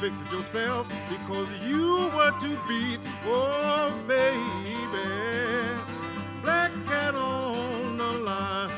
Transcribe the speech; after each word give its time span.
fix 0.00 0.18
it 0.18 0.32
yourself 0.32 0.88
because 1.10 1.46
you 1.62 2.10
were 2.16 2.32
too 2.40 2.56
beat. 2.66 2.98
Oh, 3.26 3.92
baby, 4.08 4.78
black 6.42 6.72
cat 6.86 7.14
on 7.14 7.98
the 7.98 8.12
line. 8.28 8.70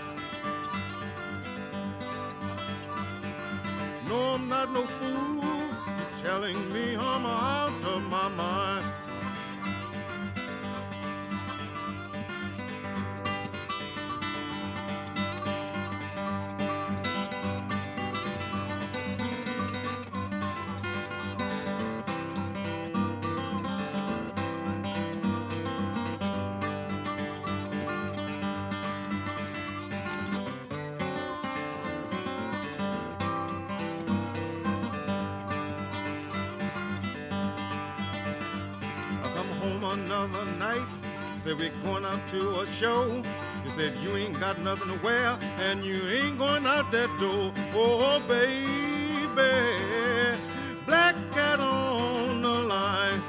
No, 4.09 4.35
I'm 4.35 4.49
not 4.49 4.73
no 4.73 4.85
fool. 4.85 5.45
You're 5.45 6.25
telling 6.25 6.73
me 6.73 6.97
I'm 6.97 7.25
out 7.25 7.85
of 7.85 8.03
my 8.11 8.27
mind. 8.27 8.62
Another 39.93 40.45
night. 40.59 40.87
Said 41.37 41.59
we're 41.59 41.71
going 41.83 42.05
out 42.05 42.21
to 42.29 42.61
a 42.61 42.67
show. 42.73 43.23
You 43.65 43.71
said 43.71 43.93
you 44.03 44.17
ain't 44.17 44.39
got 44.41 44.59
nothing 44.61 44.89
to 44.89 45.05
wear 45.05 45.39
and 45.59 45.85
you 45.85 46.01
ain't 46.09 46.39
going 46.39 46.67
out 46.67 46.91
that 46.93 47.11
door. 47.21 47.53
Oh, 47.75 48.23
baby, 48.27 48.69
black 50.87 51.15
cat 51.33 51.61
on 51.61 52.43
the 52.43 52.49
line. 52.49 53.21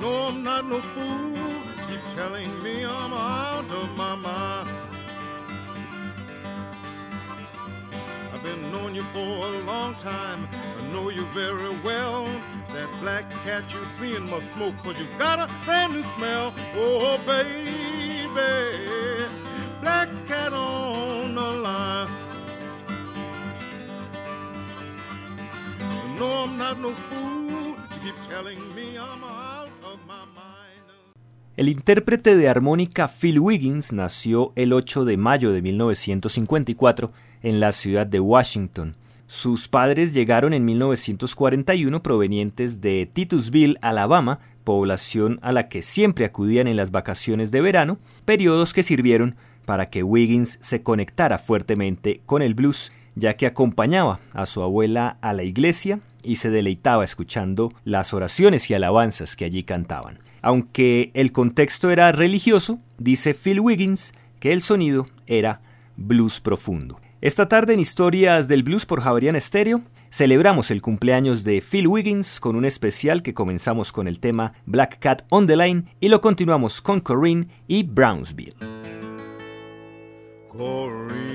No, 0.00 0.28
I'm 0.28 0.42
not 0.42 0.64
no 0.66 0.80
fool. 0.80 1.34
Keep 1.88 2.16
telling 2.16 2.62
me 2.62 2.84
I'm 2.84 3.12
out 3.12 3.70
of 3.70 3.96
my 3.96 4.14
mind. 4.14 4.68
I've 8.32 8.42
been 8.42 8.72
knowing 8.72 8.94
you 8.94 9.02
for 9.12 9.18
a 9.18 9.62
long 9.64 9.94
time. 9.96 10.48
I 10.52 10.92
know 10.92 11.10
you 11.10 11.24
very 11.26 11.76
well. 11.84 12.26
Black 13.02 13.28
cat 13.44 13.64
you 13.72 13.80
seeing 13.98 14.30
must 14.30 14.46
smoke, 14.54 14.76
cause 14.84 14.96
you 14.96 15.06
got 15.18 15.40
a 15.40 15.48
brand 15.64 15.92
new 15.92 16.04
smell. 16.14 16.54
Oh, 16.76 17.18
baby, 17.26 18.28
black 19.80 20.08
cat 20.28 20.52
on 20.52 21.34
the 21.34 21.40
line. 21.40 22.08
No, 26.16 26.44
I'm 26.44 26.56
not 26.56 26.78
no 26.78 26.94
fool. 27.10 27.74
You 27.74 27.76
keep 28.04 28.14
telling 28.30 28.72
me 28.76 28.96
I'm 28.96 29.24
out 29.24 29.68
of 29.82 29.98
my 30.06 30.24
mind. 30.36 30.86
El 31.56 31.68
intérprete 31.68 32.36
de 32.36 32.48
armónica 32.48 33.08
Phil 33.08 33.40
Wiggins 33.40 33.92
nació 33.92 34.52
el 34.54 34.72
8 34.72 35.04
de 35.04 35.16
mayo 35.16 35.50
de 35.50 35.60
1954 35.60 37.10
en 37.42 37.58
la 37.58 37.72
ciudad 37.72 38.06
de 38.06 38.20
Washington. 38.20 38.94
Sus 39.32 39.66
padres 39.66 40.12
llegaron 40.12 40.52
en 40.52 40.66
1941 40.66 42.02
provenientes 42.02 42.82
de 42.82 43.08
Titusville, 43.10 43.78
Alabama, 43.80 44.40
población 44.62 45.38
a 45.40 45.52
la 45.52 45.70
que 45.70 45.80
siempre 45.80 46.26
acudían 46.26 46.68
en 46.68 46.76
las 46.76 46.90
vacaciones 46.90 47.50
de 47.50 47.62
verano, 47.62 47.98
periodos 48.26 48.74
que 48.74 48.82
sirvieron 48.82 49.36
para 49.64 49.88
que 49.88 50.02
Wiggins 50.02 50.58
se 50.60 50.82
conectara 50.82 51.38
fuertemente 51.38 52.20
con 52.26 52.42
el 52.42 52.52
blues, 52.52 52.92
ya 53.14 53.34
que 53.34 53.46
acompañaba 53.46 54.20
a 54.34 54.44
su 54.44 54.62
abuela 54.62 55.16
a 55.22 55.32
la 55.32 55.44
iglesia 55.44 56.00
y 56.22 56.36
se 56.36 56.50
deleitaba 56.50 57.02
escuchando 57.02 57.72
las 57.86 58.12
oraciones 58.12 58.68
y 58.68 58.74
alabanzas 58.74 59.34
que 59.34 59.46
allí 59.46 59.62
cantaban. 59.62 60.18
Aunque 60.42 61.10
el 61.14 61.32
contexto 61.32 61.90
era 61.90 62.12
religioso, 62.12 62.80
dice 62.98 63.32
Phil 63.32 63.60
Wiggins 63.60 64.12
que 64.40 64.52
el 64.52 64.60
sonido 64.60 65.08
era 65.26 65.62
blues 65.96 66.42
profundo. 66.42 67.01
Esta 67.22 67.48
tarde 67.48 67.72
en 67.72 67.78
Historias 67.78 68.48
del 68.48 68.64
Blues 68.64 68.84
por 68.84 69.00
Javerian 69.00 69.40
Stereo 69.40 69.82
celebramos 70.10 70.72
el 70.72 70.82
cumpleaños 70.82 71.44
de 71.44 71.62
Phil 71.62 71.86
Wiggins 71.86 72.40
con 72.40 72.56
un 72.56 72.64
especial 72.64 73.22
que 73.22 73.32
comenzamos 73.32 73.92
con 73.92 74.08
el 74.08 74.18
tema 74.18 74.54
Black 74.66 74.98
Cat 74.98 75.22
on 75.30 75.46
the 75.46 75.56
Line 75.56 75.84
y 76.00 76.08
lo 76.08 76.20
continuamos 76.20 76.82
con 76.82 76.98
Corinne 76.98 77.46
y 77.68 77.84
Brownsville. 77.84 78.54
Corrine, 80.48 81.30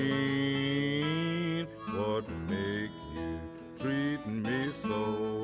what 1.93 2.25
make 2.49 2.91
treat 3.79 4.19
me 4.27 4.69
so? 4.73 5.37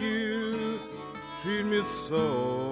You 0.00 0.78
treat 1.42 1.66
me 1.66 1.82
so? 2.08 2.71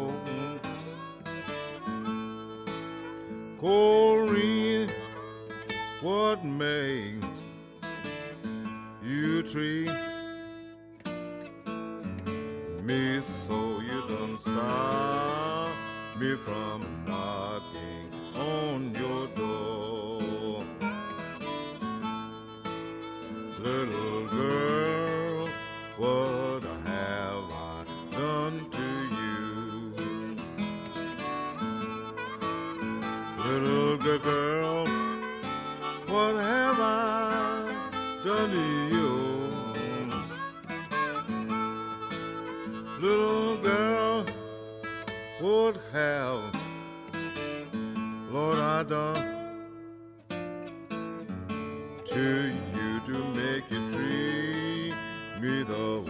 Corrine, 3.60 4.90
what 6.00 6.42
makes 6.42 7.26
you 9.02 9.42
treat 9.42 9.90
me 12.82 13.20
so 13.20 13.80
you 13.82 14.02
don't 14.08 14.38
stop 14.40 15.68
me 16.18 16.36
from 16.36 16.86
knocking 17.06 18.10
on 18.34 18.94
your 18.94 19.26
door. 19.36 19.79
Girl, 34.22 34.86
what 36.06 36.34
have 36.34 36.78
I 36.78 37.74
done 38.24 38.50
to 38.50 38.64
you? 38.94 39.08
Little 43.00 43.56
girl, 43.56 44.26
what 45.40 45.76
have 45.92 46.40
Lord 48.30 48.58
I 48.58 48.82
done 48.82 49.26
to 52.06 52.52
you 52.74 53.00
to 53.06 53.24
make 53.34 53.70
you 53.70 53.90
treat 53.90 54.94
me 55.40 55.62
the 55.62 56.02
way 56.04 56.09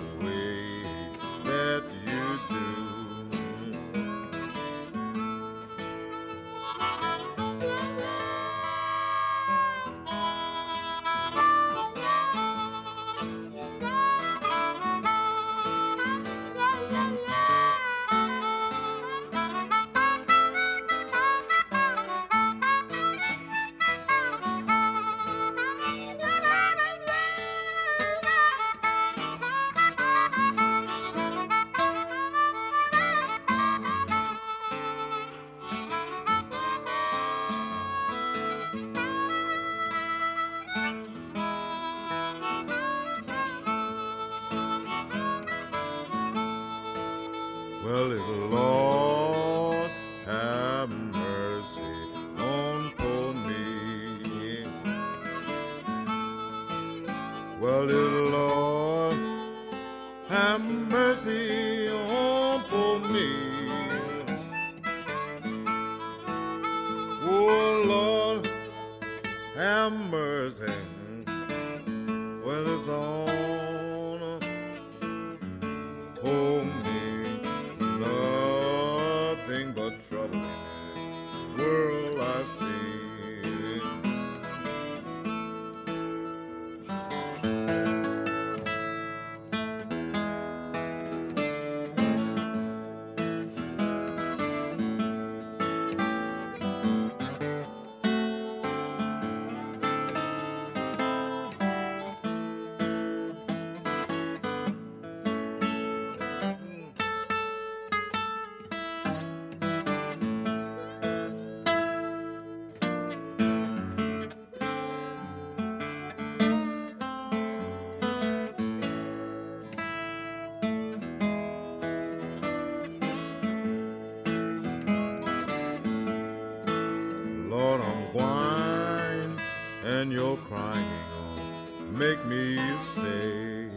when 130.10 130.18
you're 130.18 130.36
crying, 130.48 130.84
oh, 131.20 131.84
make 131.92 132.24
me 132.26 132.58
stay. 132.78 133.68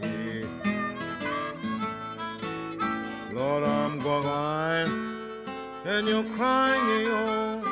Lord, 3.32 3.62
I'm 3.62 4.00
going, 4.00 4.90
and 5.84 6.08
you're 6.08 6.24
crying, 6.36 7.06
oh, 7.08 7.62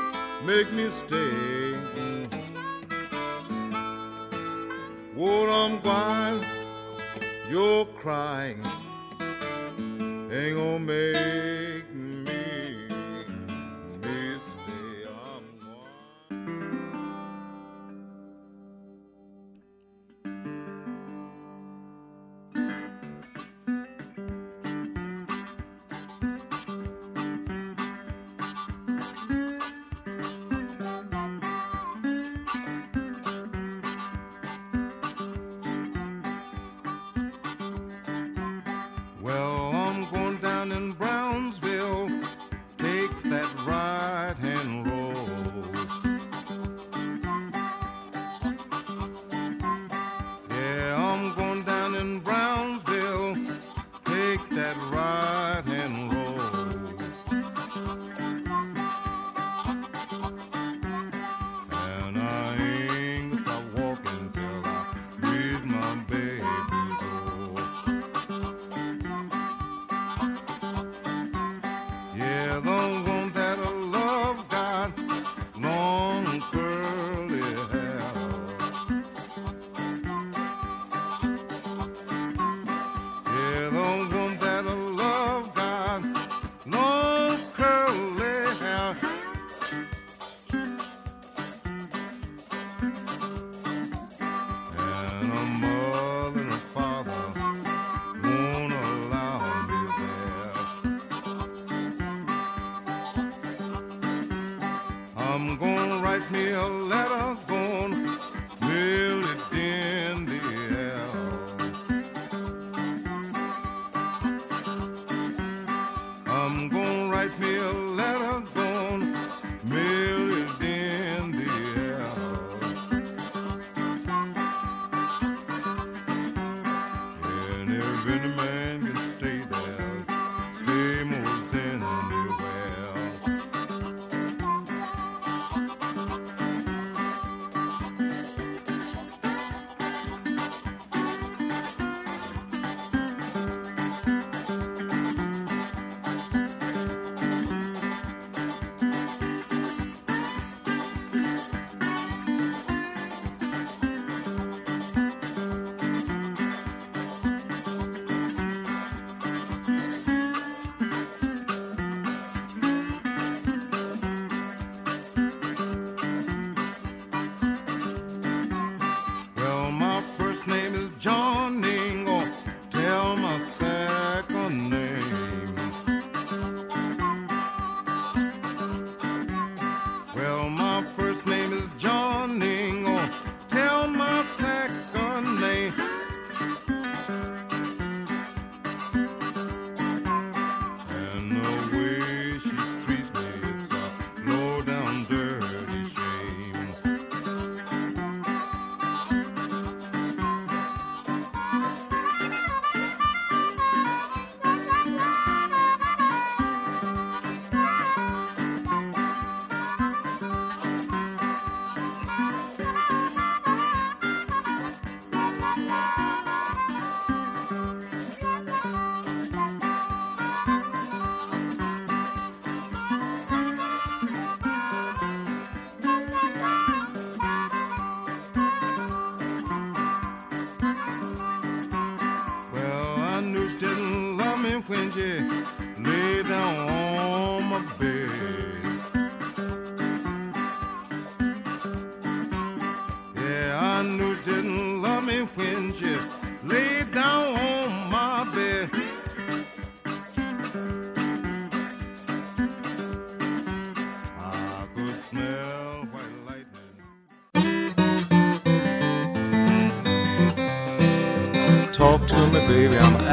make 0.47 0.73
me 0.73 0.89
stay. 0.89 1.75
Lord, 5.17 5.51
I'm 5.51 5.81
going, 5.81 6.45
you're 7.51 7.87
crying, 7.87 8.62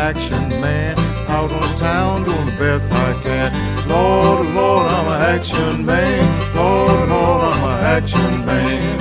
action 0.10 0.50
man. 0.60 0.98
Out 1.28 1.52
on 1.52 1.76
town 1.76 2.24
doing 2.24 2.48
the 2.48 2.58
best 2.58 2.92
I 2.92 3.14
can. 3.22 3.50
Lord, 3.88 4.46
Lord, 4.56 4.88
I'm 4.88 5.08
an 5.08 5.22
action 5.36 5.86
man. 5.86 6.26
Lord, 6.56 7.10
Lord, 7.10 7.42
I'm 7.54 7.64
an 7.74 7.80
action 7.98 8.46
man. 8.46 9.00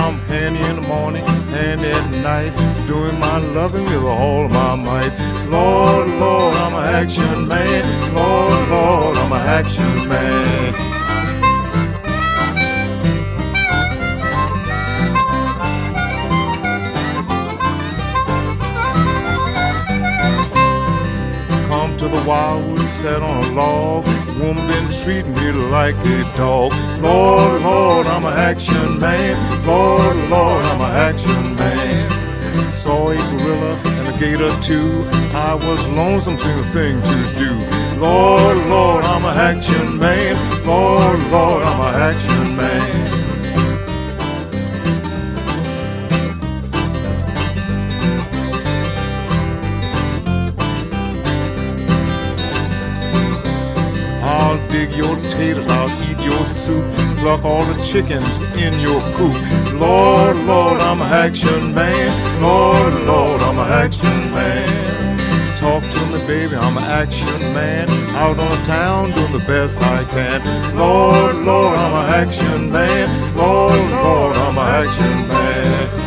I'm 0.00 0.16
handy 0.28 0.60
in 0.70 0.76
the 0.76 0.86
morning, 0.86 1.26
handy 1.54 1.90
at 2.00 2.08
night. 2.30 2.52
Doing 2.86 3.18
my 3.18 3.38
loving 3.56 3.84
with 3.84 4.04
all 4.04 4.48
my 4.48 4.74
might. 4.76 5.14
Lord, 5.48 6.08
Lord, 6.24 6.54
I'm 6.64 6.74
an 6.74 6.86
action 7.02 7.48
man. 7.48 7.82
Lord, 8.14 8.68
Lord, 8.68 9.16
I'm 9.16 9.32
an 9.32 9.44
action 9.58 10.08
man. 10.08 10.89
To 22.30 22.36
the 22.76 22.86
sat 22.86 23.22
on 23.22 23.42
a 23.42 23.50
log. 23.56 24.06
Woman 24.38 24.64
been 24.68 24.88
treating 25.02 25.34
me 25.34 25.50
like 25.50 25.96
a 25.96 26.22
dog. 26.36 26.72
Lord, 27.02 27.60
Lord, 27.60 28.06
I'm 28.06 28.24
an 28.24 28.32
action 28.32 29.00
man. 29.00 29.34
Lord, 29.66 30.14
Lord, 30.30 30.64
I'm 30.66 30.80
an 30.80 30.94
action 30.94 31.56
man. 31.56 32.08
Saw 32.66 33.10
a 33.10 33.16
gorilla 33.16 33.76
and 33.84 34.14
a 34.14 34.18
gator 34.20 34.52
too. 34.62 35.08
I 35.34 35.54
was 35.54 35.84
lonesome, 35.88 36.38
seeing 36.38 36.56
a 36.56 36.62
thing 36.70 37.02
to 37.02 37.18
do. 37.36 37.50
Lord, 37.98 38.58
Lord, 38.68 39.04
I'm 39.06 39.24
an 39.24 39.36
action 39.36 39.98
man. 39.98 40.36
Lord, 40.64 41.18
Lord, 41.32 41.64
I'm 41.64 41.80
an 41.80 41.94
action 42.00 42.56
man. 42.56 43.09
Your 55.00 55.16
taters, 55.30 55.66
I'll 55.68 55.90
eat 56.08 56.20
your 56.20 56.44
soup, 56.44 56.84
pluck 57.18 57.42
all 57.44 57.64
the 57.64 57.78
chickens 57.82 58.40
in 58.64 58.72
your 58.80 59.00
coop. 59.16 59.36
Lord, 59.80 60.36
Lord, 60.44 60.78
I'm 60.80 61.00
an 61.00 61.08
action 61.08 61.74
man. 61.74 62.10
Lord, 62.42 62.92
Lord, 63.06 63.40
I'm 63.40 63.58
an 63.58 63.68
action 63.84 64.18
man. 64.36 64.68
Talk 65.56 65.82
to 65.82 66.00
me, 66.12 66.18
baby, 66.26 66.54
I'm 66.54 66.76
an 66.76 66.84
action 66.84 67.40
man. 67.56 67.88
Out 68.22 68.38
on 68.38 68.56
town 68.64 69.10
doing 69.12 69.32
the 69.32 69.44
best 69.46 69.82
I 69.82 70.04
can. 70.04 70.40
Lord, 70.76 71.34
Lord, 71.36 71.76
I'm 71.76 71.94
an 72.02 72.06
action 72.22 72.70
man. 72.70 73.08
Lord, 73.36 73.80
Lord, 74.04 74.36
I'm 74.36 74.58
an 74.58 74.68
action 74.84 75.28
man. 75.28 75.99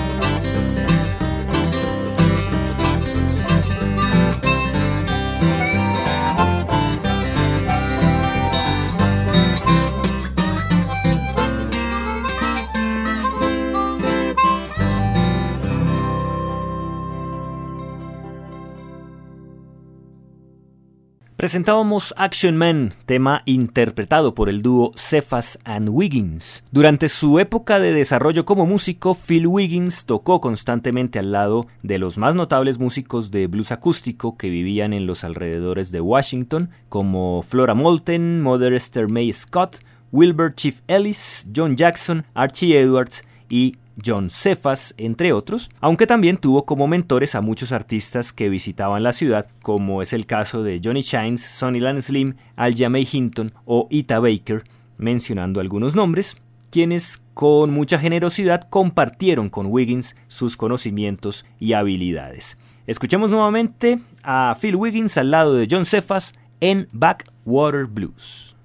Presentábamos 21.54 22.16
Action 22.18 22.58
Man, 22.58 22.94
tema 23.06 23.44
interpretado 23.46 24.34
por 24.34 24.50
el 24.50 24.64
dúo 24.64 24.92
Cephas 24.96 25.60
and 25.66 25.88
Wiggins. 25.88 26.64
Durante 26.72 27.08
su 27.10 27.38
época 27.38 27.78
de 27.78 27.94
desarrollo 27.94 28.44
como 28.44 28.66
músico, 28.66 29.14
Phil 29.14 29.46
Wiggins 29.46 30.06
tocó 30.06 30.42
constantemente 30.42 31.20
al 31.20 31.32
lado 31.32 31.68
de 31.84 32.00
los 32.00 32.18
más 32.18 32.34
notables 32.34 32.80
músicos 32.80 33.30
de 33.30 33.46
blues 33.46 33.72
acústico 33.72 34.36
que 34.36 34.50
vivían 34.50 34.94
en 34.94 35.06
los 35.06 35.24
alrededores 35.24 35.92
de 35.92 36.02
Washington, 36.02 36.72
como 36.90 37.44
Flora 37.44 37.76
Moulton, 37.76 38.42
Mother 38.42 38.74
Esther 38.74 39.08
May 39.08 39.32
Scott, 39.32 39.78
Wilbur 40.12 40.56
Chief 40.56 40.82
Ellis, 40.88 41.48
John 41.56 41.76
Jackson, 41.76 42.26
Archie 42.34 42.80
Edwards 42.80 43.24
y 43.54 43.76
John 44.04 44.32
Cephas, 44.32 44.96
entre 44.98 45.32
otros, 45.32 45.70
aunque 45.80 46.08
también 46.08 46.38
tuvo 46.38 46.66
como 46.66 46.88
mentores 46.88 47.36
a 47.36 47.42
muchos 47.42 47.72
artistas 47.72 48.34
que 48.34 48.50
visitaban 48.50 49.04
la 49.04 49.14
ciudad, 49.14 49.48
como 49.62 50.02
es 50.02 50.12
el 50.12 50.26
caso 50.26 50.64
de 50.64 50.82
Johnny 50.84 51.02
Shines, 51.02 51.42
Sonny 51.42 51.80
Land 51.80 52.02
Slim, 52.02 52.34
Al 52.56 52.74
Jamey 52.74 53.08
Hinton 53.10 53.54
o 53.66 53.86
Ita 53.92 54.20
Baker, 54.20 54.64
mencionando 54.98 55.60
algunos 55.60 55.96
nombres, 55.96 56.36
quienes 56.72 57.22
con 57.36 57.70
mucha 57.70 58.00
generosidad 58.00 58.62
compartieron 58.72 59.50
con 59.50 59.68
Wiggins 59.68 60.16
sus 60.28 60.58
conocimientos 60.58 61.46
y 61.60 61.74
habilidades. 61.74 62.58
Escuchemos 62.88 63.30
nuevamente 63.30 64.00
a 64.24 64.58
Phil 64.60 64.76
Wiggins 64.76 65.16
al 65.20 65.30
lado 65.30 65.54
de 65.54 65.68
John 65.70 65.86
Cephas 65.86 66.34
en 66.60 66.88
Backwater 66.92 67.86
Blues. 67.86 68.56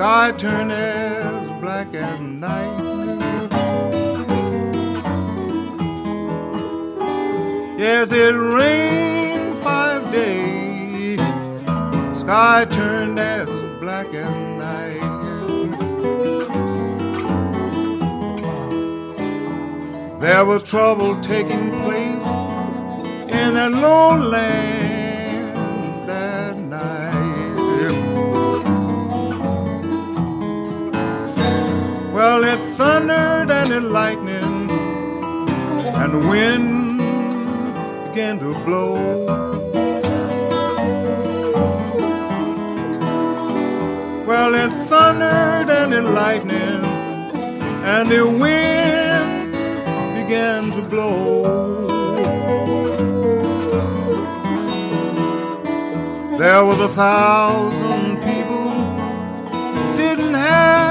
Sky 0.00 0.32
turned 0.38 0.72
as 0.72 1.60
black 1.60 1.94
as 1.94 2.20
night. 2.20 2.80
Yes, 7.78 8.10
it 8.10 8.32
rained 8.32 9.58
five 9.58 10.10
days, 10.10 11.20
sky 12.18 12.66
turned 12.70 13.18
as 13.20 13.46
black 13.78 14.06
as 14.14 14.34
night. 14.64 15.02
There 20.18 20.46
was 20.46 20.62
trouble 20.62 21.20
taking 21.20 21.72
place 21.82 22.26
in 23.38 23.52
that 23.52 23.72
lowland 23.72 24.89
Well, 32.20 32.44
it 32.44 32.60
thundered 32.76 33.50
and 33.50 33.72
it 33.72 33.82
lightning, 33.82 34.70
and 36.00 36.12
the 36.12 36.18
wind 36.18 36.98
began 38.08 38.38
to 38.40 38.52
blow. 38.66 38.92
Well, 44.26 44.54
it 44.54 44.70
thundered 44.90 45.70
and 45.70 45.94
it 45.94 46.04
lightning, 46.04 46.84
and 47.94 48.10
the 48.10 48.26
wind 48.26 49.52
began 50.18 50.72
to 50.72 50.82
blow. 50.82 51.88
There 56.36 56.64
was 56.66 56.80
a 56.80 56.88
thousand 56.90 58.18
people 58.18 58.72
didn't 59.96 60.34
have 60.34 60.89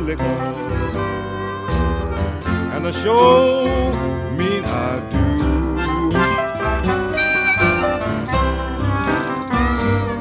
liquor. 0.00 0.24
And 2.74 2.84
the 2.84 2.92
show 2.92 3.64
mean 4.38 4.64
I 4.64 5.00
do. 5.12 5.28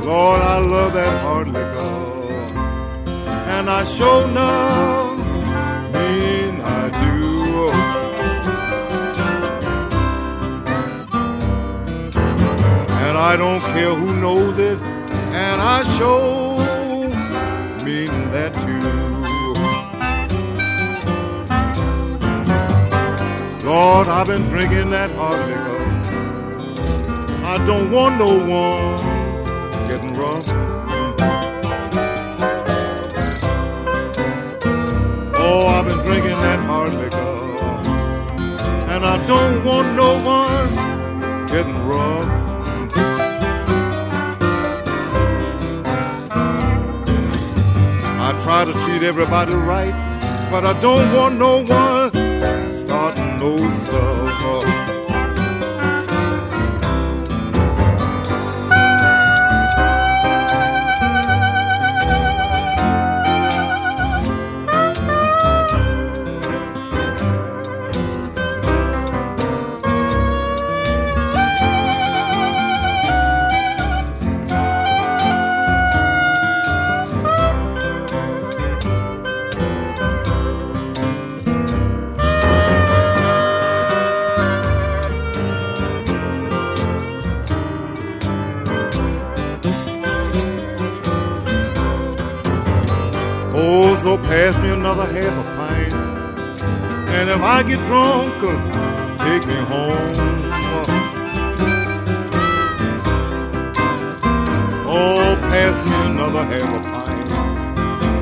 Lord, 0.08 0.42
I 0.42 0.60
love 0.60 0.94
that 0.94 1.22
hard 1.22 1.48
liquor. 1.48 1.96
And 3.56 3.70
I 3.70 3.84
show 3.84 4.28
enough 4.28 5.18
mean 5.94 6.62
I 6.62 6.90
do. 7.04 7.70
And 13.06 13.18
I 13.18 13.36
don't 13.38 13.62
care 13.62 13.94
who 13.94 14.16
knows 14.20 14.58
it. 14.58 14.80
And 14.80 15.62
I 15.62 15.84
show 15.98 16.58
mean 17.84 18.32
that 18.32 18.54
too. 18.54 19.07
Lord, 23.78 24.08
I've 24.08 24.26
been 24.26 24.42
drinking 24.46 24.90
that 24.90 25.12
hard 25.12 25.40
liquor. 25.50 25.82
I 27.46 27.64
don't 27.64 27.92
want 27.92 28.18
no 28.18 28.32
one 28.60 28.98
getting 29.88 30.16
rough. 30.16 30.48
Oh, 35.46 35.68
I've 35.68 35.86
been 35.86 36.00
drinking 36.00 36.40
that 36.48 36.60
hard 36.66 36.94
liquor. 36.96 37.36
And 38.94 39.06
I 39.06 39.24
don't 39.28 39.64
want 39.64 39.96
no 39.96 40.12
one 40.38 40.70
getting 41.46 41.78
rough. 41.86 42.26
I 48.26 48.30
try 48.42 48.66
to 48.66 48.74
treat 48.86 49.04
everybody 49.04 49.54
right, 49.54 49.94
but 50.50 50.66
I 50.66 50.74
don't 50.80 51.14
want 51.14 51.38
no 51.38 51.64
one 51.64 51.97
starting 53.56 53.88
no 53.92 54.17
Pass 94.26 94.58
me 94.62 94.70
another 94.70 95.06
half 95.06 95.34
a 95.38 95.44
pint. 95.58 95.94
And 97.16 97.30
if 97.30 97.42
I 97.42 97.64
get 97.64 97.80
drunk, 97.88 98.34
uh, 98.44 99.18
take 99.26 99.46
me 99.48 99.56
home. 99.56 100.18
Oh, 104.90 105.36
pass 105.50 105.76
me 105.90 105.96
another 106.12 106.44
half 106.46 106.70
a 106.76 106.82
pint. 106.92 107.30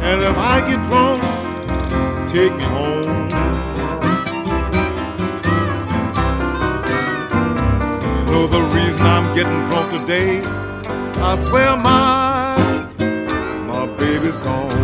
And 0.04 0.22
if 0.22 0.38
I 0.38 0.56
get 0.70 0.82
drunk, 0.90 1.22
take 2.30 2.54
me 2.56 2.64
home. 2.64 3.30
You 8.16 8.26
know 8.32 8.46
the 8.48 8.62
reason 8.76 9.02
I'm 9.02 9.36
getting 9.36 9.62
drunk 9.68 9.92
today? 10.00 10.42
I 11.28 11.44
swear 11.50 11.76
my 11.76 12.56
my 13.68 13.88
baby's 13.98 14.38
gone. 14.40 14.75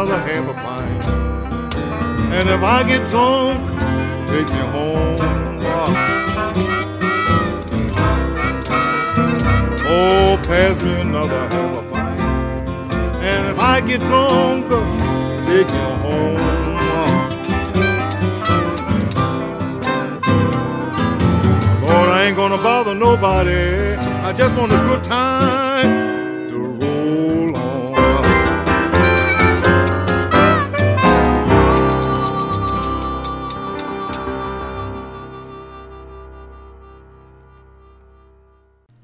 Another 0.00 0.18
half 0.18 0.48
a 0.48 0.54
pint. 0.54 1.04
And 2.32 2.48
if 2.48 2.62
I 2.62 2.82
get 2.88 3.10
drunk, 3.10 3.60
take 4.28 4.48
me 4.48 4.62
home. 4.72 5.18
Oh, 9.92 10.40
pass 10.44 10.82
me 10.82 10.92
another 11.02 11.48
half 11.50 11.76
a 11.76 11.90
pint. 11.90 12.20
And 13.22 13.48
if 13.48 13.58
I 13.58 13.80
get 13.82 14.00
drunk, 14.00 14.68
take 15.46 15.68
me 15.68 15.84
home. 16.04 16.40
Lord, 21.82 22.08
I 22.08 22.24
ain't 22.26 22.36
gonna 22.36 22.56
bother 22.56 22.94
nobody. 22.94 23.96
I 24.24 24.32
just 24.32 24.56
want 24.56 24.72
a 24.72 24.76
good 24.76 25.04
time 25.04 25.69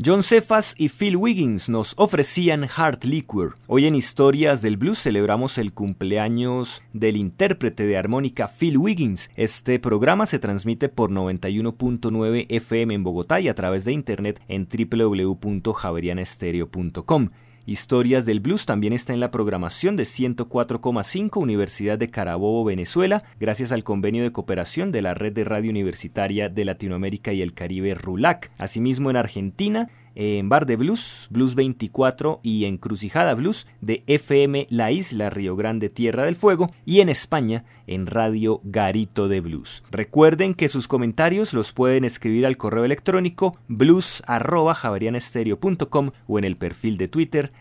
John 0.07 0.23
Cephas 0.23 0.77
y 0.79 0.89
Phil 0.89 1.17
Wiggins 1.17 1.69
nos 1.69 1.95
ofrecían 1.97 2.69
Hard 2.77 3.05
Liquor. 3.05 3.57
Hoy 3.67 3.87
en 3.87 3.97
Historias 3.97 4.63
del 4.63 4.77
Blues 4.77 5.01
celebramos 5.01 5.59
el 5.59 5.73
cumpleaños 5.73 6.85
del 6.93 7.17
intérprete 7.17 7.89
de 7.89 7.97
armónica 7.97 8.47
Phil 8.47 8.79
Wiggins. 8.79 9.31
Este 9.35 9.81
programa 9.81 10.27
se 10.27 10.39
transmite 10.39 10.89
por 10.89 11.11
91.9 11.11 12.47
FM 12.49 12.95
en 12.95 13.03
Bogotá 13.03 13.41
y 13.41 13.49
a 13.49 13.57
través 13.57 13.85
de 13.85 13.95
internet 13.95 14.41
en 14.47 14.69
www.javerianestereo.com. 14.69 17.31
Historias 17.69 18.25
del 18.25 18.39
Blues 18.39 18.65
también 18.65 18.93
está 18.93 19.13
en 19.13 19.19
la 19.19 19.33
programación 19.33 19.97
de 19.97 20.05
104,5 20.05 21.43
Universidad 21.43 21.99
de 21.99 22.11
Carabobo, 22.11 22.65
Venezuela, 22.65 23.25
gracias 23.41 23.73
al 23.73 23.83
convenio 23.83 24.23
de 24.23 24.31
cooperación 24.31 24.93
de 24.93 25.03
la 25.03 25.15
Red 25.15 25.33
de 25.33 25.43
Radio 25.43 25.73
Universitaria 25.73 26.49
de 26.49 26.65
Latinoamérica 26.65 27.33
y 27.33 27.43
el 27.43 27.55
Caribe 27.55 27.97
RULAC. 27.97 28.53
Asimismo 28.57 29.11
en 29.11 29.17
Argentina, 29.17 29.91
en 30.17 30.49
Bar 30.49 30.67
de 30.67 30.75
Blues, 30.75 31.29
Blues 31.31 31.55
24 31.55 32.41
y 32.43 32.65
Encrucijada 32.65 33.35
Blues 33.35 33.69
de 33.81 34.03
FM 34.07 34.67
La 34.71 34.91
Isla 34.91 35.31
Río 35.31 35.55
Grande 35.55 35.91
Tierra 35.91 36.25
del 36.25 36.35
Fuego 36.35 36.67
y 36.85 36.99
en 37.01 37.09
España 37.09 37.65
en 37.87 38.07
Radio 38.07 38.61
Garito 38.65 39.29
de 39.29 39.41
Blues. 39.41 39.85
Recuerden 39.91 40.55
que 40.55 40.69
sus 40.69 40.89
comentarios 40.89 41.55
los 41.55 41.73
pueden 41.73 42.05
escribir 42.05 42.45
al 42.47 42.57
correo 42.57 42.85
electrónico 42.85 43.57
blues@javerianestereo.com 43.69 46.11
o 46.27 46.39
en 46.39 46.45
el 46.45 46.57
perfil 46.57 46.97
de 46.97 47.09
Twitter 47.09 47.53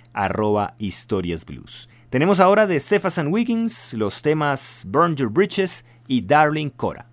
historiasblues. 0.79 1.89
Tenemos 2.09 2.39
ahora 2.39 2.67
de 2.67 2.79
Cephas 2.79 3.17
and 3.17 3.33
Wiggins 3.33 3.93
los 3.93 4.21
temas 4.21 4.83
Burn 4.87 5.15
Your 5.15 5.29
Bridges 5.29 5.83
y 6.07 6.21
Darling 6.21 6.69
Cora. 6.69 7.09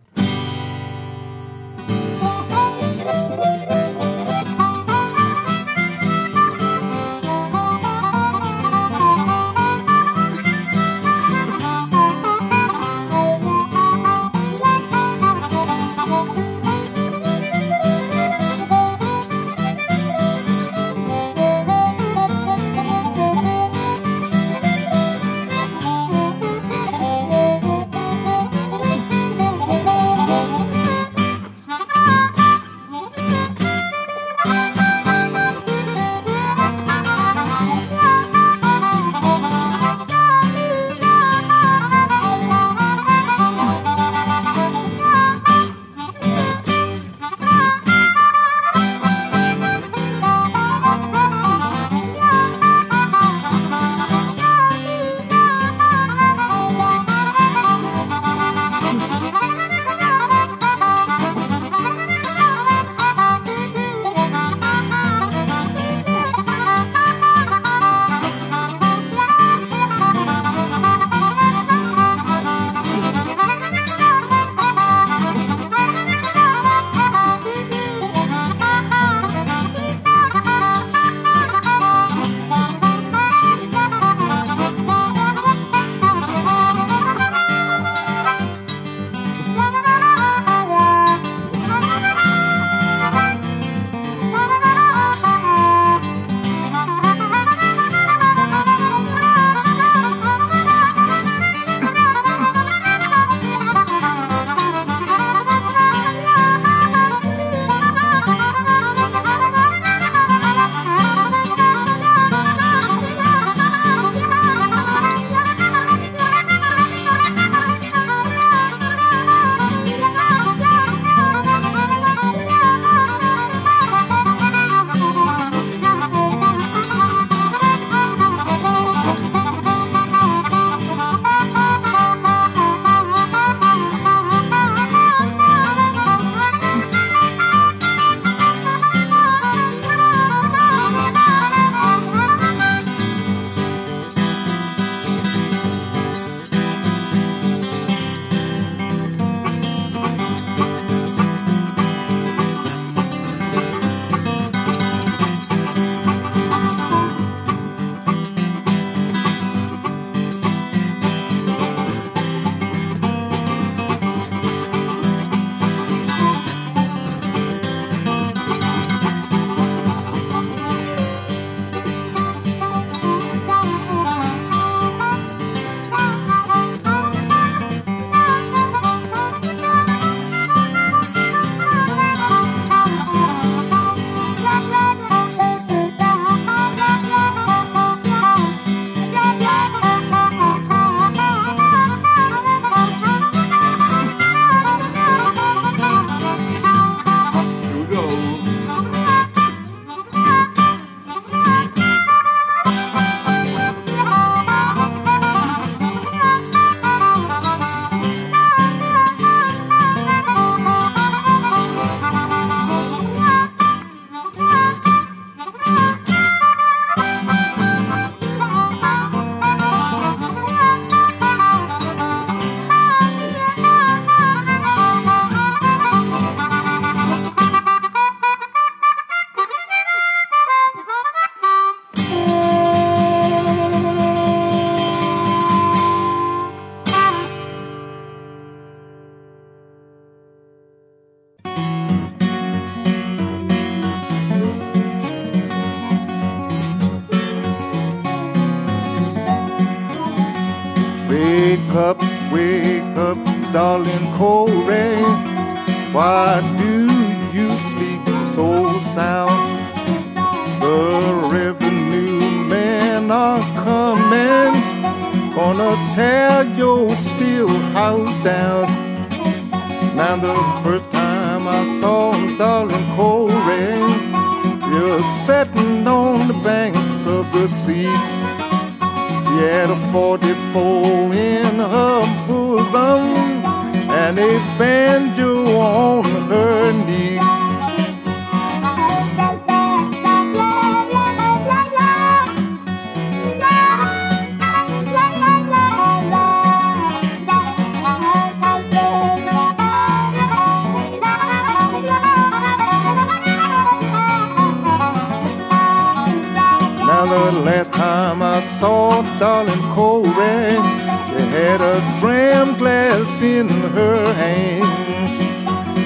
Had 311.53 311.61
a 311.61 312.01
dram 312.01 312.57
glass 312.57 313.21
in 313.21 313.47
her 313.47 314.15
hand. 314.15 314.65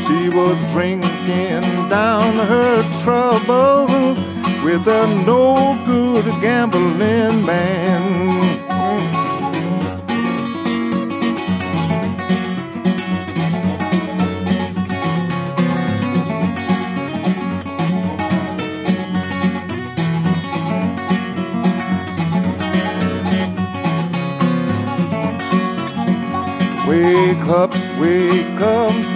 She 0.07 0.29
was 0.29 0.57
drinking 0.71 1.89
down 1.89 2.35
her 2.35 2.83
trouble 3.03 4.15
with 4.63 4.87
a 4.87 5.07
no 5.27 5.77
good 5.85 6.25
gambling 6.41 7.45
man. 7.45 8.57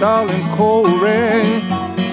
Darling 0.01 0.47
Corey. 0.57 1.61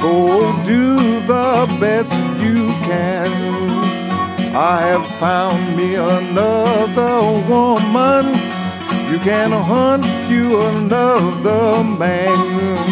Go 0.02 0.52
do 0.66 0.98
the 1.20 1.66
best 1.80 2.12
you 2.38 2.66
can. 2.84 3.30
I 4.54 4.82
have 4.82 5.06
found 5.18 5.74
me 5.74 5.94
another 5.94 7.16
woman. 7.48 8.26
You 9.10 9.18
can 9.20 9.52
hunt 9.52 10.04
you 10.28 10.60
another 10.60 11.82
man. 11.82 12.87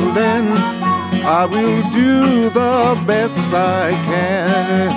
Darling, 0.00 0.56
I 1.24 1.46
will 1.46 1.82
do 1.92 2.48
the 2.50 3.02
best 3.06 3.36
I 3.54 3.92
can. 4.08 4.90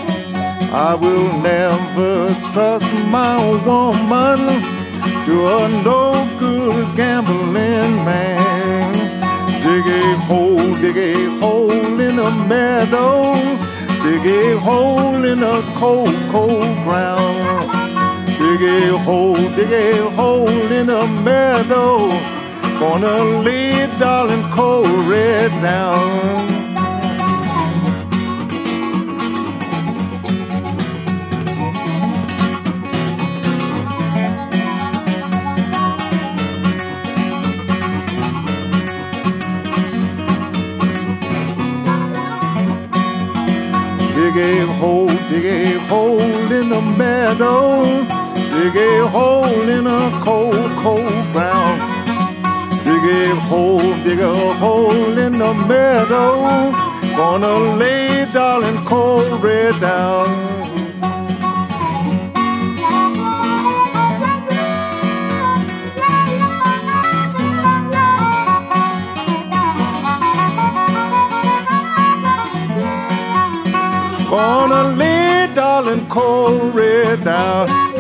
I 0.74 0.96
will 0.96 1.32
never 1.42 2.34
trust 2.52 2.92
my 3.10 3.38
woman 3.66 4.39
to 5.26 5.34
a 5.48 5.70
no 5.84 6.28
good 6.39 6.96
gambling 6.96 7.96
man. 8.06 8.94
Dig 9.62 9.88
a 9.88 10.16
hole, 10.26 10.74
dig 10.76 10.98
a 10.98 11.39
hole 11.39 11.72
in 11.72 12.16
the 12.16 12.32
meadow, 12.48 13.34
dig 14.04 14.26
a 14.26 14.60
hole 14.60 15.24
in 15.24 15.39
the 15.39 15.62
cold, 15.76 16.16
cold 16.32 16.76
ground. 16.84 17.70
Dig 18.39 18.62
a 18.62 18.98
hole, 18.98 19.36
dig 19.36 19.72
a 19.72 20.10
hole 20.12 20.50
in 20.50 20.88
the 20.88 21.06
meadow. 21.24 22.10
Gonna 22.84 23.17
lay 23.46 23.88
darling 23.98 24.43
Corey 24.52 25.48
down. 25.62 26.48
Dig 44.13 44.38
a 44.38 44.65
hole, 44.74 45.08
dig 45.30 45.46
a 45.46 45.80
hole 45.88 46.19
in 46.19 46.67
the 46.67 46.82
meadow. 46.98 47.86
Dig 48.52 48.76
a 48.76 49.08
hole 49.08 49.69
in 49.78 49.88
a 49.88 50.12
cold, 50.22 50.69
cold 50.84 51.26
ground 51.32 51.72
a 53.13 53.36
hole, 53.36 53.93
dig 54.04 54.19
a 54.19 54.54
hole 54.54 55.17
in 55.17 55.34
the 55.34 55.54
meadow. 55.67 56.71
Gonna 57.15 57.78
lay 57.78 58.26
darling 58.34 58.84
Corey 58.86 59.71
down. 59.80 60.28
Gonna 74.30 74.84
lay 74.97 75.47
darling 75.54 76.08
Corey 76.08 77.17
down. 77.23 77.92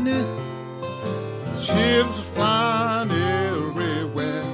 Chopping 0.00 0.06
it. 0.06 1.60
Chips 1.60 2.20
flying 2.34 3.10
everywhere. 3.10 4.44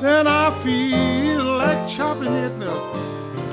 Then 0.00 0.26
I 0.26 0.50
feel 0.62 1.44
like 1.44 1.88
chopping 1.88 2.34
it. 2.34 2.52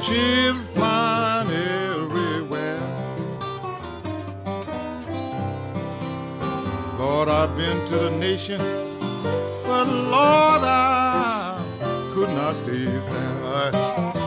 Chips 0.02 0.60
flying 0.74 1.50
everywhere. 1.50 2.80
Lord, 7.00 7.30
I've 7.30 7.56
been 7.58 7.86
to 7.88 7.96
the 7.96 8.12
nation, 8.12 8.60
but 9.66 9.88
Lord, 9.88 10.64
I 10.64 11.60
could 12.14 12.30
not 12.30 12.56
stay 12.56 12.86
there. 12.86 14.21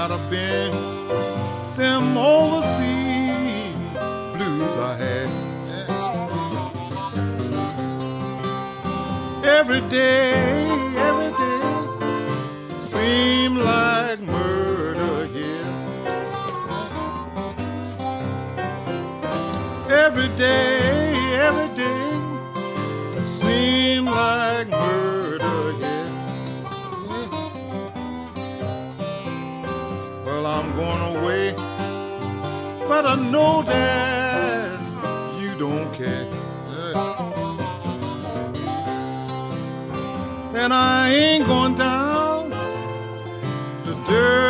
Not 0.00 0.12
have 0.12 0.30
been 0.30 0.72
them 1.76 2.16
overseas 2.16 3.76
blues 4.32 4.76
I 4.78 4.96
had. 4.96 5.28
Every 9.44 9.82
day, 9.90 10.49
know 33.30 33.62
that 33.62 34.80
you 35.38 35.56
don't 35.58 35.92
care. 35.94 36.26
And 40.54 40.72
I 40.74 41.10
ain't 41.10 41.46
going 41.46 41.76
down 41.76 42.50
the 43.84 43.94
dirt 44.08 44.49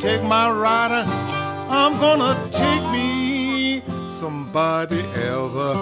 take 0.00 0.22
my 0.22 0.50
rider. 0.50 1.04
I'm 1.68 1.98
gonna 2.00 2.34
take 2.50 2.84
me 2.90 3.82
somebody 4.08 5.00
else. 5.28 5.78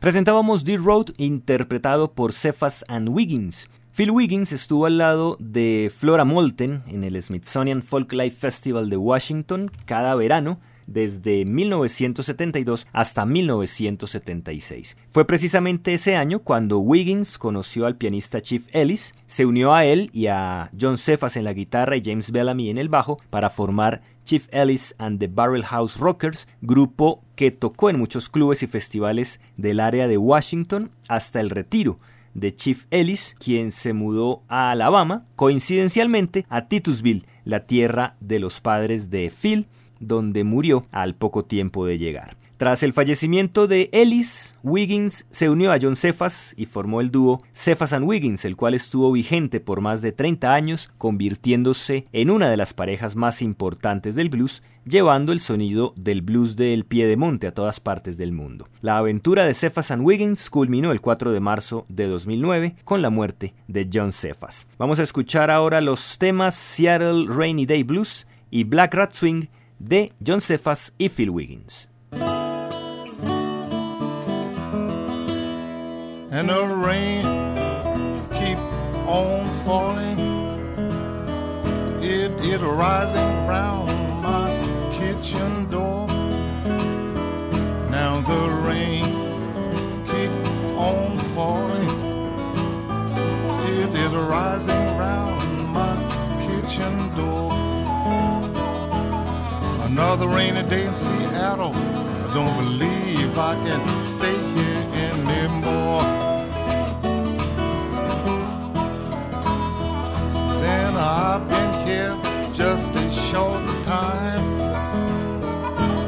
Presentábamos 0.00 0.64
Deer 0.64 0.80
Road 0.80 1.12
interpretado 1.16 2.12
por 2.12 2.32
Cephas 2.32 2.84
and 2.88 3.10
Wiggins. 3.10 3.68
Phil 3.92 4.10
Wiggins 4.10 4.52
estuvo 4.52 4.86
al 4.86 4.98
lado 4.98 5.36
de 5.38 5.92
Flora 5.94 6.24
Moulton 6.24 6.82
en 6.88 7.04
el 7.04 7.22
Smithsonian 7.22 7.82
Folklife 7.82 8.36
Festival 8.36 8.88
de 8.88 8.96
Washington 8.96 9.70
cada 9.84 10.14
verano 10.14 10.58
desde 10.86 11.44
1972 11.44 12.86
hasta 12.92 13.24
1976. 13.24 14.96
Fue 15.10 15.26
precisamente 15.26 15.94
ese 15.94 16.16
año 16.16 16.40
cuando 16.40 16.78
Wiggins 16.78 17.38
conoció 17.38 17.86
al 17.86 17.96
pianista 17.96 18.40
Chief 18.40 18.66
Ellis, 18.72 19.14
se 19.26 19.46
unió 19.46 19.74
a 19.74 19.84
él 19.84 20.10
y 20.12 20.26
a 20.26 20.70
John 20.78 20.98
Cephas 20.98 21.36
en 21.36 21.44
la 21.44 21.52
guitarra 21.52 21.96
y 21.96 22.02
James 22.04 22.30
Bellamy 22.30 22.70
en 22.70 22.78
el 22.78 22.88
bajo 22.88 23.18
para 23.30 23.50
formar 23.50 24.02
Chief 24.24 24.46
Ellis 24.52 24.94
and 24.98 25.18
the 25.18 25.28
Barrel 25.28 25.64
House 25.64 25.98
Rockers, 25.98 26.46
grupo 26.60 27.22
que 27.34 27.50
tocó 27.50 27.90
en 27.90 27.98
muchos 27.98 28.28
clubes 28.28 28.62
y 28.62 28.66
festivales 28.66 29.40
del 29.56 29.80
área 29.80 30.06
de 30.06 30.18
Washington 30.18 30.90
hasta 31.08 31.40
el 31.40 31.50
retiro 31.50 31.98
de 32.34 32.54
Chief 32.54 32.86
Ellis, 32.90 33.34
quien 33.38 33.72
se 33.72 33.92
mudó 33.92 34.42
a 34.48 34.70
Alabama, 34.70 35.26
coincidencialmente 35.36 36.46
a 36.48 36.68
Titusville, 36.68 37.26
la 37.44 37.66
tierra 37.66 38.16
de 38.20 38.38
los 38.38 38.60
padres 38.60 39.10
de 39.10 39.30
Phil, 39.30 39.66
donde 40.02 40.44
murió 40.44 40.86
al 40.90 41.14
poco 41.14 41.44
tiempo 41.44 41.86
de 41.86 41.98
llegar. 41.98 42.36
Tras 42.62 42.84
el 42.84 42.92
fallecimiento 42.92 43.66
de 43.66 43.90
Ellis, 43.90 44.54
Wiggins 44.62 45.26
se 45.32 45.50
unió 45.50 45.72
a 45.72 45.78
John 45.82 45.96
Cephas 45.96 46.54
y 46.56 46.66
formó 46.66 47.00
el 47.00 47.10
dúo 47.10 47.42
Cephas 47.52 47.92
and 47.92 48.06
Wiggins, 48.06 48.44
el 48.44 48.54
cual 48.54 48.74
estuvo 48.74 49.10
vigente 49.10 49.58
por 49.58 49.80
más 49.80 50.00
de 50.00 50.12
30 50.12 50.54
años, 50.54 50.88
convirtiéndose 50.96 52.06
en 52.12 52.30
una 52.30 52.48
de 52.48 52.56
las 52.56 52.72
parejas 52.72 53.16
más 53.16 53.42
importantes 53.42 54.14
del 54.14 54.28
blues, 54.28 54.62
llevando 54.84 55.32
el 55.32 55.40
sonido 55.40 55.92
del 55.96 56.22
blues 56.22 56.54
del 56.54 56.84
pie 56.84 57.08
de 57.08 57.16
monte 57.16 57.48
a 57.48 57.52
todas 57.52 57.80
partes 57.80 58.16
del 58.16 58.30
mundo. 58.30 58.68
La 58.80 58.96
aventura 58.98 59.44
de 59.44 59.54
Cephas 59.54 59.90
and 59.90 60.06
Wiggins 60.06 60.48
culminó 60.48 60.92
el 60.92 61.00
4 61.00 61.32
de 61.32 61.40
marzo 61.40 61.84
de 61.88 62.06
2009 62.06 62.76
con 62.84 63.02
la 63.02 63.10
muerte 63.10 63.54
de 63.66 63.90
John 63.92 64.12
Cephas. 64.12 64.68
Vamos 64.78 65.00
a 65.00 65.02
escuchar 65.02 65.50
ahora 65.50 65.80
los 65.80 66.16
temas 66.16 66.54
Seattle 66.54 67.26
Rainy 67.26 67.66
Day 67.66 67.82
Blues 67.82 68.28
y 68.52 68.62
Black 68.62 68.94
Rat 68.94 69.14
Swing 69.14 69.46
de 69.82 70.12
John 70.20 70.40
Cephas 70.40 70.92
y 70.98 71.08
Phil 71.08 71.30
Wiggins. 71.30 71.88
and 76.32 76.48
the 76.48 76.64
rain 76.64 77.22
keep 78.32 78.58
on 79.06 79.46
falling. 79.64 80.18
It 82.02 82.32
is 82.42 82.58
rising 82.60 83.46
round 83.46 83.91
Another 99.92 100.26
rainy 100.26 100.62
day 100.70 100.86
in 100.86 100.96
Seattle. 100.96 101.74
I 101.74 102.32
don't 102.32 102.56
believe 102.64 103.36
I 103.36 103.54
can 103.62 104.06
stay 104.06 104.38
here 104.56 104.84
anymore. 105.10 106.02
Then 110.62 110.96
I've 110.96 111.46
been 111.46 111.86
here 111.86 112.16
just 112.54 112.94
a 112.96 113.10
short 113.10 113.62
time, 113.84 114.42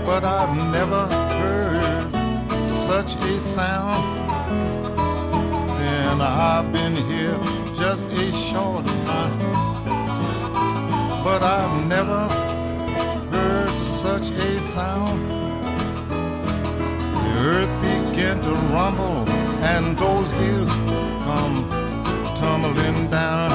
but 0.07 0.25
I've 0.25 0.57
never 0.73 1.07
heard 1.43 2.11
such 2.71 3.17
a 3.17 3.39
sound. 3.39 4.03
And 5.79 6.23
I've 6.23 6.73
been 6.73 6.97
here 6.97 7.39
just 7.75 8.11
a 8.11 8.33
short 8.33 8.87
time, 8.87 9.39
but 11.23 11.43
I've 11.43 11.87
never 11.87 12.44
such 14.05 14.33
a 14.33 14.61
sound. 14.61 15.19
The 17.17 17.31
earth 17.53 17.75
began 17.81 18.37
to 18.43 18.53
rumble 18.75 19.27
and 19.73 19.97
those 19.97 20.31
hills 20.33 20.75
come 21.25 21.57
tumbling 22.37 23.09
down. 23.11 23.54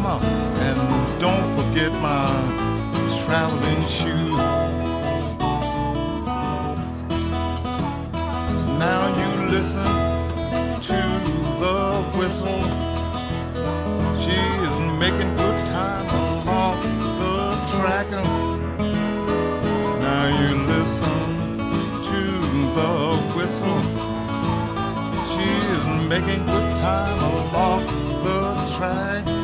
mama, 0.00 0.18
and 0.66 1.20
don't 1.20 1.46
forget 1.56 1.92
my 2.02 2.26
traveling 3.22 3.82
shoes. 3.86 4.34
Now 8.84 9.02
you 9.20 9.28
listen 9.54 9.90
to 10.90 11.00
the 11.62 11.80
whistle. 12.18 12.62
She 14.22 14.38
is 14.66 14.74
making 14.98 15.30
good 15.36 15.66
time 15.66 16.08
along 16.24 16.80
the 17.22 17.38
track. 17.74 18.08
Now 20.06 20.24
you 20.40 20.50
listen 20.74 21.18
to 22.10 22.20
the 22.78 22.92
whistle. 23.36 23.80
She 25.32 25.48
is 25.74 25.84
making 26.08 26.44
good 26.46 26.76
time 26.78 27.18
along 27.32 27.86
the 28.24 28.40
track. 28.76 29.43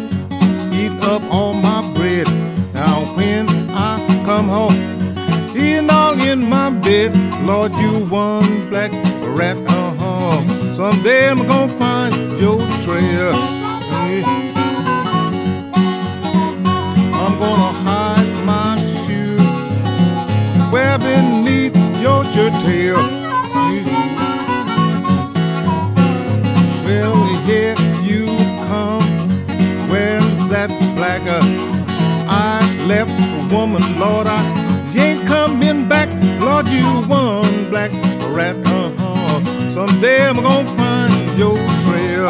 your 41.37 41.55
trail. 41.55 42.29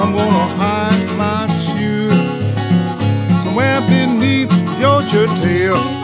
I'm 0.00 0.12
gonna 0.16 0.46
hide 0.58 1.06
my 1.16 1.46
shoes 1.64 2.14
somewhere 3.44 3.80
beneath 3.88 4.52
your 4.80 5.02
shirt 5.02 5.30
tail. 5.42 6.03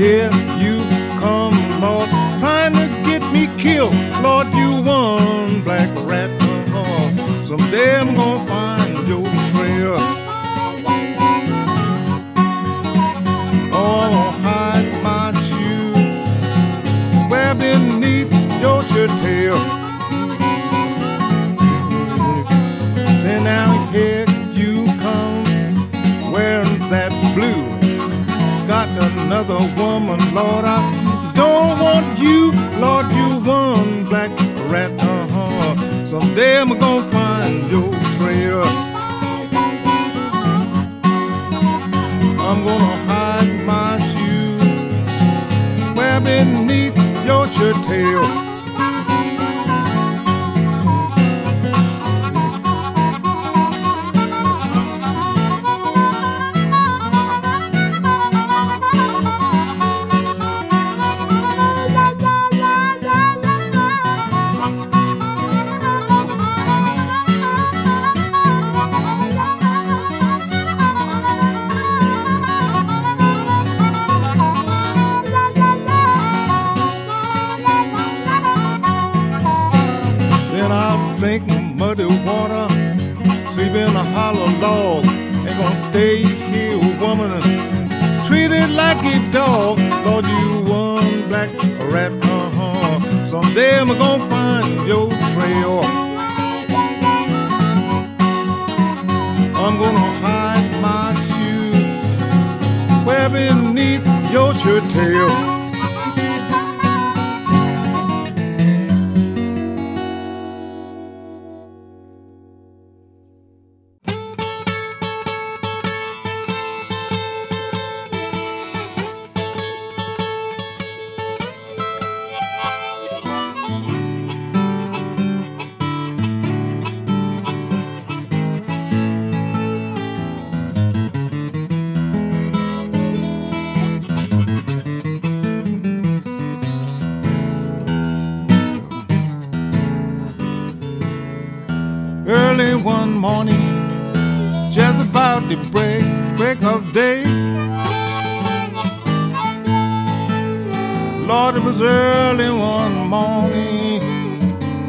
Here 0.00 0.30
you 0.56 0.78
come, 1.20 1.52
Lord, 1.78 2.08
trying 2.40 2.72
to 2.72 2.86
get 3.04 3.20
me 3.34 3.48
killed. 3.58 3.92
Lord, 4.22 4.46
you 4.54 4.80
one 4.80 5.19
Lord. 30.40 30.64
I 30.64 30.80
don't 31.34 31.78
want 31.84 32.18
you, 32.18 32.52
Lord. 32.80 33.06
You 33.18 33.28
one 33.44 34.04
black 34.08 34.30
rat. 34.72 34.92
Uh-huh. 34.98 36.06
Someday 36.06 36.58
I'm 36.60 36.72
gonna 36.78 37.10
find 37.12 37.70
your 37.70 37.90
trail. 38.16 38.62
I'm 42.48 42.58
gonna 42.68 42.96
hide 43.10 43.54
my 43.72 43.92
shoes 44.12 45.12
where 45.96 46.20
beneath 46.20 46.96
your 47.28 47.44
shirt 47.56 47.76
tail. 47.86 48.29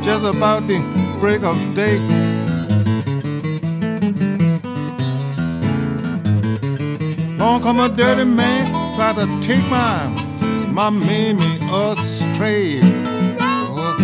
Just 0.04 0.26
about 0.26 0.68
the 0.68 0.80
break 1.20 1.43
of 1.43 1.58
day. 1.76 1.99
Long 7.38 7.62
come 7.62 7.80
a 7.80 7.89
dirty 7.89 8.26
man, 8.26 8.95
try 8.95 9.14
to 9.14 9.26
take 9.41 9.64
my 9.70 10.08
my 10.72 10.89
mammy 10.89 11.60
astray. 11.72 12.80
Oh. 13.39 13.97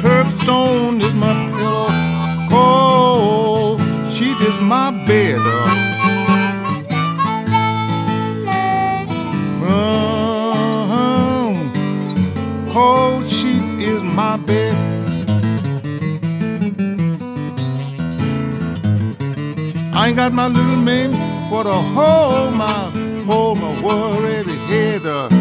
Curbstone 0.00 1.02
is 1.02 1.14
my 1.14 1.34
pillow. 1.56 1.88
Cold 2.50 3.80
sheet 4.12 4.40
is 4.40 4.60
my 4.60 4.90
bed. 5.06 5.83
I 20.04 20.08
ain't 20.08 20.16
got 20.18 20.34
my 20.34 20.48
little 20.48 20.76
man 20.76 21.12
for 21.48 21.64
the 21.64 21.72
whole 21.72 22.50
my, 22.50 22.90
whole 23.24 23.54
my 23.54 23.80
world. 23.80 24.22
worried 24.22 24.46
head. 24.68 25.33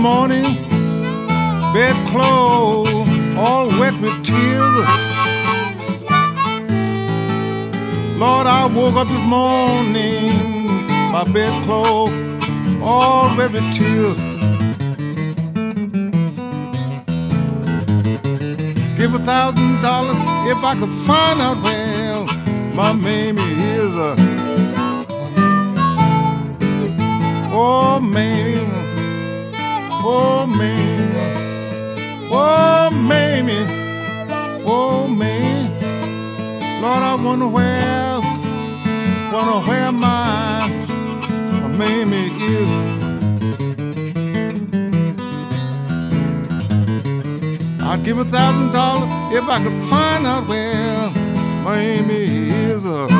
Morning, 0.00 0.44
bed 1.74 1.94
clothes 2.08 2.88
all 3.36 3.68
wet 3.78 3.92
with 4.00 4.16
tears. 4.24 4.88
Lord, 8.18 8.46
I 8.46 8.70
woke 8.74 8.96
up 8.96 9.08
this 9.08 9.26
morning, 9.26 10.32
my 11.12 11.24
bed 11.34 11.52
clothes 11.64 12.14
all 12.82 13.36
wet 13.36 13.52
with 13.52 13.74
tears. 13.74 14.16
Give 18.96 19.12
a 19.14 19.18
thousand 19.18 19.82
dollars 19.82 20.16
if 20.48 20.64
I 20.64 20.76
could 20.80 20.94
find 21.06 21.40
out 21.42 21.58
where 21.62 22.24
my 22.74 22.94
mammy 22.94 23.42
is. 23.76 23.94
Oh, 27.52 28.00
mammy. 28.00 28.39
Where 39.66 39.92
my, 39.92 40.68
my 41.62 41.68
mammy 41.68 42.26
is. 42.26 42.70
I'd 47.82 48.02
give 48.04 48.18
a 48.18 48.24
thousand 48.24 48.72
dollars 48.72 49.08
if 49.32 49.48
I 49.48 49.62
could 49.62 49.88
find 49.88 50.26
out 50.26 50.48
where 50.48 51.10
mammy 51.64 52.50
is. 52.50 53.19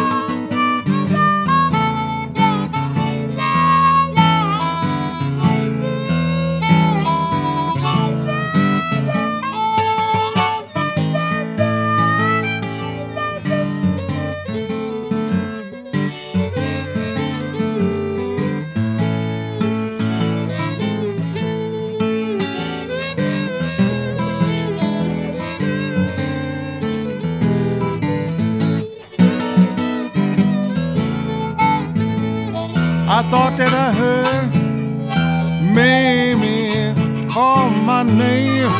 Name. 38.21 38.73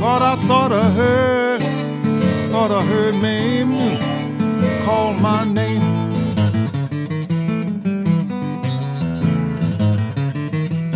Lord, 0.00 0.22
I 0.32 0.34
thought 0.48 0.72
I 0.72 0.90
heard, 1.00 1.62
thought 2.52 2.70
I 2.70 2.82
heard 2.92 3.14
Mamie 3.24 3.98
call 4.84 5.12
my 5.28 5.44
name. 5.60 5.82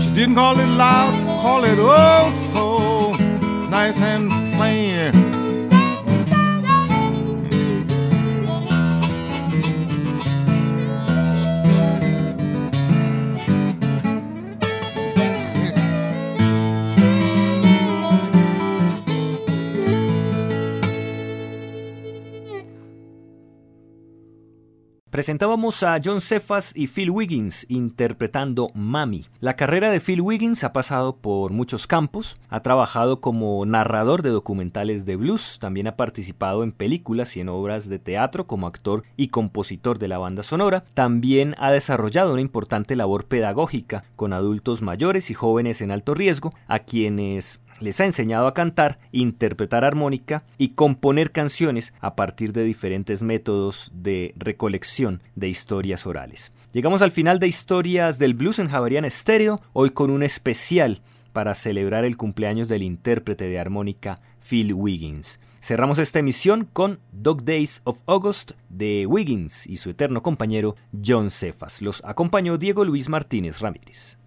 She 0.03 0.11
didn't 0.19 0.37
call 0.37 0.59
it 0.65 0.73
loud, 0.85 1.13
call 1.43 1.65
it 1.65 1.79
oh 1.79 2.33
so 2.53 2.67
nice 3.71 4.01
and 4.01 4.32
Presentábamos 25.13 25.83
a 25.83 26.01
John 26.03 26.23
Cephas 26.23 26.73
y 26.75 26.87
Phil 26.87 27.11
Wiggins 27.11 27.67
interpretando 27.69 28.71
Mami. 28.73 29.27
La 29.41 29.57
carrera 29.57 29.91
de 29.91 30.01
Phil 30.01 30.23
Wiggins 30.23 30.65
ha 30.65 30.73
pasado 30.73 31.17
por 31.19 31.53
muchos 31.53 31.87
campos, 31.87 32.39
ha 32.49 32.61
trabajado 32.61 33.21
como 33.21 33.67
narrador 33.67 34.23
de 34.23 34.31
documentales 34.31 35.05
de 35.05 35.17
blues, 35.17 35.59
también 35.61 35.87
ha 35.87 35.97
participado 35.97 36.63
en 36.63 36.73
películas 36.73 37.37
y 37.37 37.41
en 37.41 37.51
obras 37.51 37.91
de 37.91 37.99
teatro 37.99 38.47
como 38.47 38.67
actor 38.67 39.05
y 39.19 39.29
compositor 39.29 39.99
de 39.99 40.09
la 40.09 40.17
banda 40.17 40.43
sonora, 40.43 40.83
también 40.95 41.57
ha 41.59 41.71
desarrollado 41.71 42.33
una 42.33 42.41
importante 42.41 42.97
labor 42.97 43.27
pedagógica 43.27 44.05
con 44.17 44.33
adultos 44.33 44.81
mayores 44.81 45.31
y 45.31 45.35
jóvenes 45.35 45.83
en 45.83 45.91
alto 45.91 46.15
riesgo, 46.15 46.55
a 46.69 46.79
quienes 46.79 47.61
les 47.81 48.01
ha 48.01 48.07
enseñado 48.07 48.47
a 48.47 48.55
cantar, 48.55 48.99
interpretar 49.13 49.85
armónica 49.85 50.45
y 50.59 50.71
componer 50.71 51.33
canciones 51.33 51.93
a 52.01 52.17
partir 52.17 52.53
de 52.53 52.65
diferentes 52.65 53.23
métodos 53.23 53.91
de 53.95 54.35
recolección 54.37 55.23
de 55.35 55.49
historias 55.49 56.07
orales. 56.07 56.53
Llegamos 56.73 57.03
al 57.03 57.13
final 57.13 57.39
de 57.39 57.49
Historias 57.49 58.19
del 58.19 58.35
Blues 58.35 58.59
en 58.59 58.69
Javarian 58.69 59.11
Stereo, 59.11 59.61
hoy 59.73 59.91
con 59.91 60.11
un 60.11 60.23
especial 60.23 61.03
para 61.33 61.55
celebrar 61.55 62.05
el 62.05 62.17
cumpleaños 62.17 62.69
del 62.69 62.83
intérprete 62.83 63.45
de 63.45 63.59
armónica 63.59 64.21
Phil 64.49 64.73
Wiggins. 64.75 65.41
Cerramos 65.61 65.99
esta 65.99 66.19
emisión 66.19 66.69
con 66.73 66.99
Dog 67.13 67.45
Days 67.45 67.83
of 67.85 68.03
August 68.07 68.53
de 68.69 69.07
Wiggins 69.07 69.67
y 69.67 69.77
su 69.77 69.91
eterno 69.91 70.23
compañero 70.23 70.77
John 71.05 71.31
Cephas. 71.31 71.83
Los 71.83 72.03
acompañó 72.05 72.59
Diego 72.59 72.85
Luis 72.85 73.09
Martínez 73.09 73.61
Ramírez. 73.61 74.19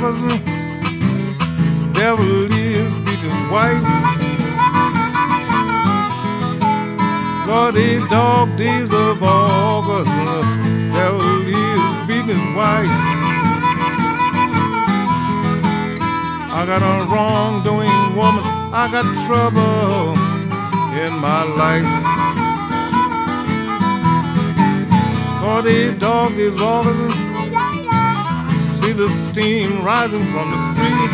These 0.00 0.22
loggers, 0.22 0.40
devil 1.92 2.52
is 2.52 2.94
beating 3.04 3.40
white. 3.50 3.84
Bloody 7.44 7.98
dog, 8.08 8.56
these 8.56 8.92
of 8.92 9.22
August, 9.22 10.10
devil 10.94 11.20
is 11.46 12.06
beating 12.06 12.54
white. 12.54 12.88
I 16.52 16.64
got 16.66 16.82
a 16.82 17.06
wrongdoing 17.10 18.16
woman, 18.16 18.44
I 18.72 18.88
got 18.90 19.04
trouble 19.26 20.16
in 20.96 21.12
my 21.20 21.44
life. 21.60 21.90
Bloody 25.40 25.98
dog, 25.98 26.36
these 26.36 26.58
August 26.60 27.20
see 27.20 27.29
the 29.00 29.08
steam 29.30 29.82
rising 29.82 30.22
from 30.26 30.50
the 30.50 30.58
street. 30.74 31.10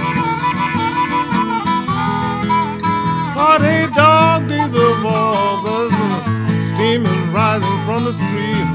Party 3.33 3.95
dog, 3.95 4.49
these 4.49 4.75
are 4.75 5.07
August, 5.07 5.95
steam 6.75 7.07
is 7.07 7.29
rising 7.29 7.79
from 7.87 8.03
the 8.03 8.13
street. 8.13 8.69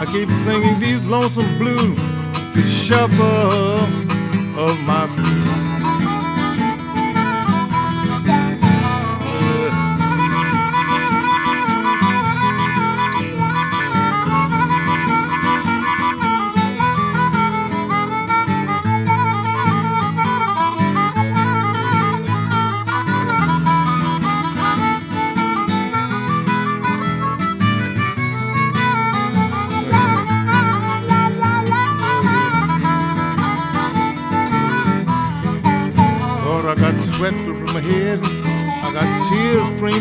I 0.00 0.06
keep 0.10 0.30
singing 0.46 0.80
these 0.80 1.04
lonesome 1.04 1.58
blues, 1.58 1.98
the 2.54 2.62
shuffle 2.62 3.84
of 4.58 4.80
my 4.86 5.06
feet. 5.14 5.43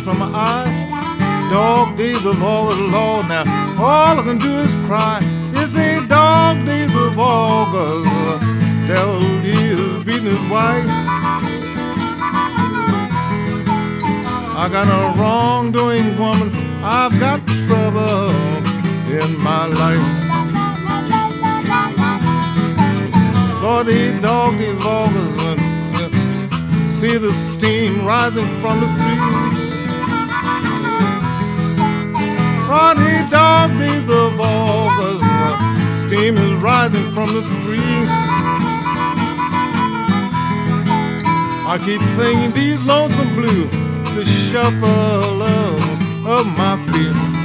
From 0.03 0.19
my 0.19 0.25
eyes. 0.25 1.49
Dog 1.49 1.97
days 1.97 2.25
of 2.25 2.43
all 2.43 2.67
the 2.67 2.75
law 2.75 3.21
now. 3.21 3.43
All 3.81 4.19
I 4.19 4.23
can 4.23 4.37
do 4.37 4.51
is 4.59 4.73
cry. 4.85 5.19
It's 5.53 5.75
a 5.75 6.05
dog 6.07 6.65
days 6.65 6.93
of 6.93 7.17
August. 7.17 8.43
Devil 8.87 9.21
is 9.45 10.03
beating 10.03 10.25
his 10.25 10.51
wife. 10.51 10.85
I 14.63 14.67
got 14.69 14.87
a 14.87 15.17
wrongdoing 15.17 16.17
woman. 16.17 16.51
I've 16.83 17.17
got 17.19 17.39
trouble 17.65 18.29
in 19.07 19.29
my 19.41 19.65
life. 19.67 20.07
Lord, 23.63 23.87
these 23.87 24.21
dog 24.21 24.57
days 24.57 24.75
of 24.75 24.85
August. 24.85 25.59
See 26.99 27.17
the 27.17 27.33
steam 27.33 28.05
rising 28.05 28.47
from 28.61 28.79
the 28.81 28.87
street. 28.95 29.52
Honey 32.76 33.30
dog, 33.30 33.69
days 33.78 34.09
of 34.09 34.41
August, 34.41 35.21
steam 36.07 36.36
is 36.36 36.53
rising 36.53 37.05
from 37.11 37.28
the 37.32 37.43
street. 37.43 38.09
I 41.69 41.78
keep 41.86 42.01
singing 42.17 42.51
these 42.53 42.84
lonesome 42.84 43.36
blues, 43.36 43.69
the 44.15 44.26
shuffle 44.26 45.43
of, 45.43 46.26
of 46.26 46.47
my 46.57 46.84
feet. 46.91 47.42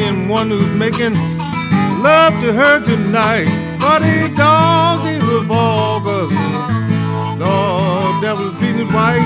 I'm 0.00 0.26
one 0.26 0.48
who's 0.48 0.74
making 0.76 1.12
love 2.02 2.32
to 2.40 2.52
her 2.52 2.82
tonight. 2.82 3.46
He 4.02 4.34
dog, 4.34 5.06
he's 5.06 5.22
a 5.22 5.40
vulgar. 5.40 6.28
Lord, 7.38 8.22
devil's 8.22 8.54
beating 8.54 8.90
wife. 8.90 9.22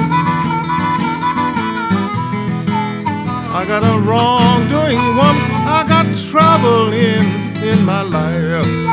I 3.54 3.64
got 3.68 3.84
a 3.84 4.00
wrongdoing 4.00 4.98
woman. 5.14 5.50
I 5.68 5.84
got 5.88 6.06
trouble 6.30 6.92
in 6.92 7.24
in 7.62 7.84
my 7.84 8.02
life. 8.02 8.85